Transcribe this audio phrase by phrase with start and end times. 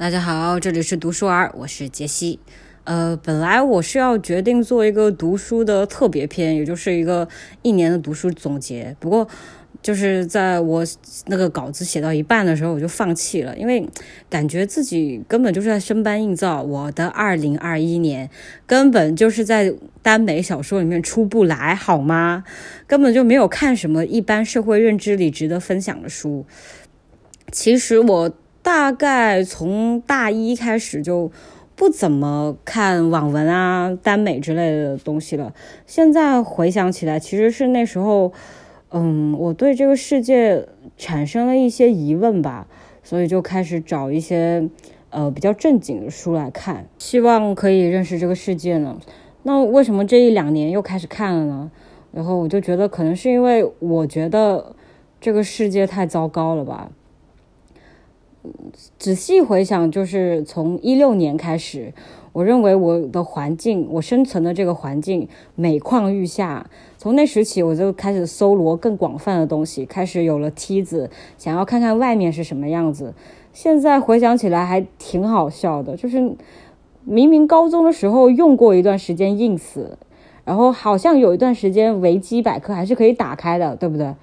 [0.00, 2.40] 大家好，这里是读书儿，我是杰西。
[2.84, 7.28] 呃，本来我是要决定做一个读书的特别篇，也就是一个
[7.60, 8.96] 一年的读书总结。
[8.98, 9.28] 不过，
[9.82, 10.82] 就是在我
[11.26, 13.86] 那个稿子写到一半的时候，我就放弃了，因为
[14.30, 16.62] 感觉自己根本就是在生搬硬造。
[16.62, 18.30] 我的二零二一年
[18.66, 22.44] 根本就是在耽美小说里面出不来，好吗？
[22.86, 26.46] 根本就没有看什么一般社会认知里值得分享的书。
[27.52, 28.32] 其实我。
[28.62, 31.30] 大概从大一开始就
[31.74, 35.54] 不怎么看网文啊、耽美之类的东西了。
[35.86, 38.32] 现在回想起来，其实是那时候，
[38.90, 42.66] 嗯，我对这个世界产生了一些疑问吧，
[43.02, 44.68] 所以就开始找一些
[45.08, 48.98] 呃比较正经的书来看，希望可以认识这个世界呢。
[49.42, 51.70] 那为什么这一两年又开始看了呢？
[52.12, 54.74] 然后我就觉得，可能是因为我觉得
[55.18, 56.90] 这个世界太糟糕了吧。
[58.98, 61.92] 仔细回想，就是从一六年开始，
[62.32, 66.68] 我认为我的环境，我生存的这个环境每况愈下。
[66.96, 73.14] 从那时起，我就开始搜罗更广泛的东西，开始有了梯子，想要看看外面是什么样子。
[73.52, 76.34] 现在回想起来还挺好笑的，就是
[77.04, 79.84] 明明高中的时候用过一段时间 ins，
[80.44, 84.14] 然后好像有一段时间维基百科还是可以打开的，对不对？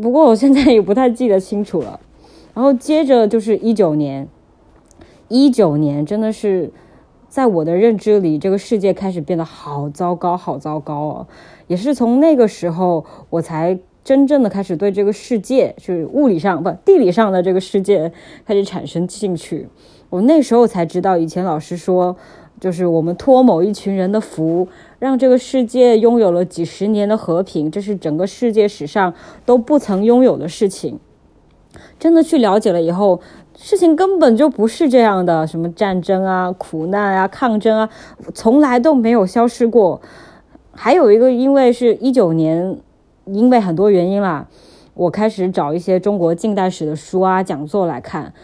[0.00, 2.00] 不过我现在也不太记得清楚了。
[2.54, 4.28] 然后接着就是一九年，
[5.28, 6.72] 一九年真的是
[7.28, 11.26] 在我的认知里，这个世界开始变得好糟糕，好糟糕哦。
[11.66, 18.12] 也是从那个时候，我才真正的开始对这个世界，就是物理上不地理上的这个世界
[18.46, 19.68] 开始产生兴趣。
[20.10, 22.14] 我那时候才知道，以前老师说，
[22.60, 24.68] 就是我们托某一群人的福，
[25.00, 29.12] 让这个世界拥有了几十年的和平，这是整个世界史上
[29.44, 31.00] 都不曾拥有的事情。
[31.98, 33.20] 真的去了解了以后，
[33.56, 35.46] 事情根本就不是这样的。
[35.46, 37.88] 什么战争啊、苦难啊、抗争啊，
[38.34, 40.00] 从来都没有消失过。
[40.72, 42.78] 还有一个，因为是一九年，
[43.26, 44.48] 因为很多原因啦，
[44.94, 48.34] 我开始找一些中国近代史的书啊、讲座来看，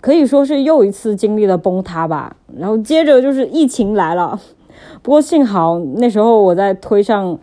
[0.00, 2.36] 可以说是又一次经历了崩塌吧。
[2.56, 4.40] 然后接着就是疫情来了，
[5.02, 7.38] 不过幸好那时候我在推上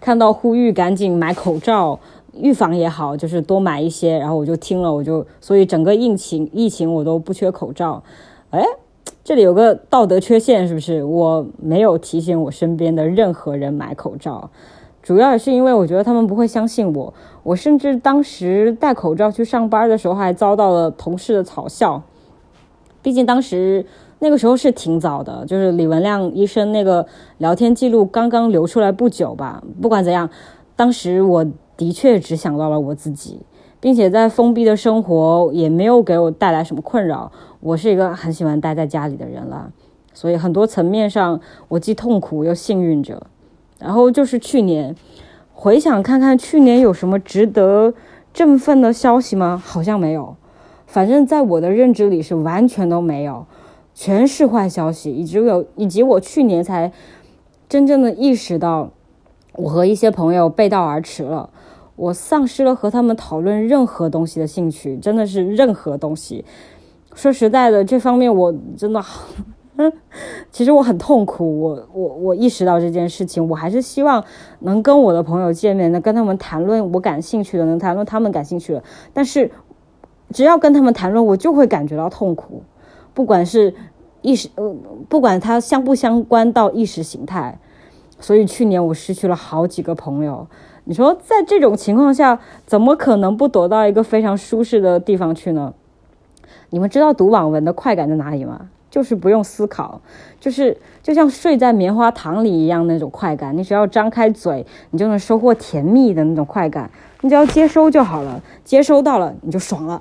[0.00, 2.00] 看到呼吁赶紧买口罩。
[2.40, 8.02] 预防也好，就是多买一些，然后我就听了，我就所以整个疫情疫情我都不缺口罩。
[8.50, 8.64] 哎，
[9.24, 11.02] 这里有个道德缺陷，是不是？
[11.02, 14.50] 我没有提醒我身边的任何人买口罩，
[15.02, 17.12] 主要也是因为我觉得他们不会相信我。
[17.42, 22.02] 我甚至当时戴口罩去上班的时候，还遭到了同事的嘲笑。
[23.02, 23.84] 毕竟当时
[24.18, 27.06] 那个时候是挺早的，就是李文亮医生那个
[27.38, 29.62] 聊天记录刚刚流出来不久吧。
[29.80, 30.28] 不管怎样，
[30.76, 31.46] 当时我。
[31.76, 33.40] 的确只想到了我自己，
[33.80, 37.30] 并且在封闭的生活也没有给我带来什么困扰。
[37.60, 39.70] 我是一个很喜欢待在家里的人了，
[40.14, 43.26] 所以很多层面上我既痛苦又幸运着。
[43.78, 44.96] 然后就是去年，
[45.52, 47.92] 回想看看去年有什么值得
[48.32, 49.62] 振奋的消息吗？
[49.62, 50.34] 好像没有，
[50.86, 53.44] 反正在我的认知里是完全都没有，
[53.94, 55.10] 全是坏消息。
[55.12, 56.90] 以及有以及我去年才
[57.68, 58.90] 真正的意识到，
[59.54, 61.50] 我和一些朋友背道而驰了。
[61.96, 66.44] 我丧失了和他们讨论任何东西的兴趣，真的是任何东西。
[67.14, 69.02] 说实在的，这方面我真的，
[70.50, 71.60] 其实我很痛苦。
[71.60, 74.22] 我我我意识到这件事情，我还是希望
[74.60, 78.84] 能跟我的朋友见面，能跟他们谈论我感兴趣的，能谈论他们感兴趣的。
[79.14, 79.50] 但是，
[80.30, 82.62] 只要跟他们谈论，我就会感觉到痛苦，
[83.14, 83.74] 不管是
[84.20, 84.76] 意识呃，
[85.08, 87.58] 不管它相不相关到意识形态。
[88.18, 90.46] 所以去年我失去了好几个朋友。
[90.88, 95.74] 你说在这种情况下，怎么可能不躲到一个非常舒适的地方去呢？
[96.70, 98.68] 你们知道读网文的快感在哪里吗？
[98.88, 100.00] 就是不用思考，
[100.38, 103.56] 就是就像睡在棉花糖里一样那种快感。
[103.56, 106.88] 你只要张开嘴，你就能收获甜蜜的那种快感。
[107.20, 110.00] 你只要接收就好了，接收到了你就爽了。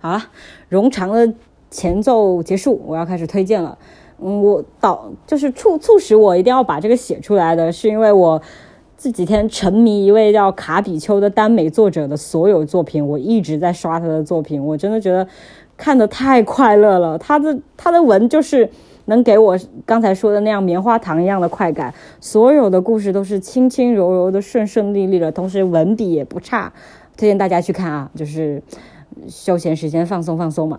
[0.00, 0.22] 好了，
[0.70, 1.32] 冗长的
[1.70, 3.78] 前奏结束，我要开始推荐了。
[4.20, 8.42] 嗯，我导就是促促使我一定要把这个写出来的是因为我。
[9.04, 15.28] 这几天沉迷一位叫卡比丘的耽美作者的所有作品，我一直在刷他的作品，我真的觉得
[15.76, 17.18] 看的太快乐了。
[17.18, 18.70] 他的他的文就是
[19.04, 26.72] 能给我刚才说的那样棉花糖一样的快感，所有的故事都是轻轻柔柔的、顺顺利利的，同时文笔也不差，
[27.14, 28.62] 推荐大家去看啊，就是
[29.28, 30.78] 休闲时间放松放松嘛。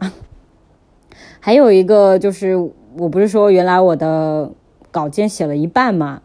[1.40, 2.56] 还有一个就是，
[2.98, 4.52] 我不是说原来我的
[4.90, 6.24] 稿件写了一半嘛。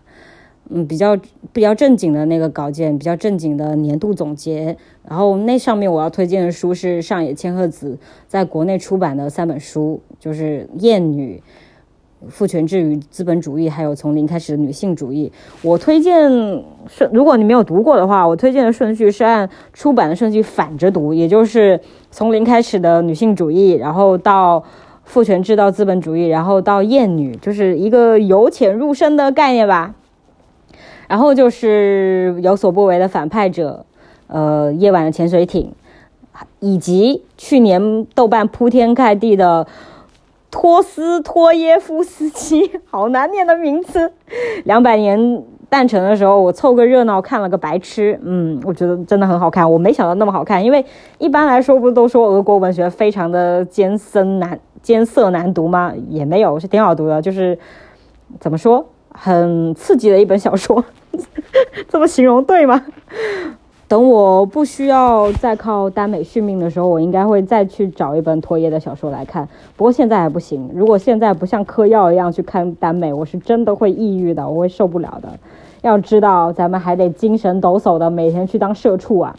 [0.70, 1.16] 嗯，比较
[1.52, 4.76] 比较正经的那个稿件，比较正经的年度总结。
[5.08, 11.42] 然后那上面我要推荐的书是上野千鹤子在国内出版的三本书，就是《厌女》。
[12.28, 15.32] 父权制与资本主义，还有从零开始的女性主义。
[15.62, 16.30] 我推荐
[16.86, 21.80] 顺，如果你没有读过的话，我推荐的顺序是按出版的顺序反着读，也就是
[22.10, 24.62] 从零开始的女性主义，然后到
[25.02, 29.94] 父权制到资本主义，然后到厌女，就是一个由浅入深的概念吧。
[31.10, 33.84] 然后就是有所不为的反派者，
[34.28, 35.72] 呃，夜晚的潜水艇，
[36.60, 39.66] 以及去年豆瓣铺天盖地的。
[40.52, 44.12] 托斯托耶夫斯基， 好难念的名字。
[44.64, 48.18] 两百年诞辰的时候，我凑个热闹看了个白痴。
[48.24, 49.70] 嗯，我觉得真的很好看。
[49.70, 50.84] 我没想到那么好看，因为
[51.18, 55.92] 一般来说不都说俄国文学非常的艰深难艰涩难读吗？
[56.08, 57.22] 也没有，是挺好读的。
[57.22, 57.56] 就是
[58.40, 58.84] 怎么说，
[59.22, 60.82] 很刺激的一本小说。
[61.90, 62.82] 这么形容对吗？
[63.86, 69.46] 等我不需要再靠耽美续命的时候，我应该会再去找一本托耶的小说来看。
[69.76, 75.28] 不过现在还不行，如果现在不像嗑药一样去看耽美，我是真的会抑郁的，我会受不了的。
[75.82, 79.36] 要知道，咱们还得精神抖擞的每天去当社畜啊。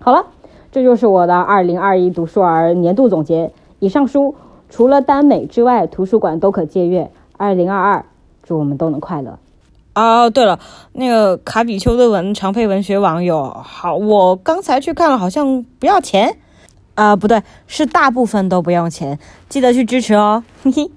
[0.00, 0.24] 好了，
[0.72, 3.52] 这就是我的二零二一读书儿年度总结。
[3.78, 4.34] 以上书
[4.70, 7.10] 除了耽美之外，图书馆都可借阅。
[7.36, 8.04] 二零二二，
[8.46, 9.38] 祝我们都能快乐。
[9.94, 10.58] 哦，对了，
[10.92, 16.36] 那个卡比丘的文常配文学网友，好，我刚才去看了，好像不要钱，
[16.94, 20.90] 啊，不对，是大部分都不用钱，记得去支持哦，嘿嘿。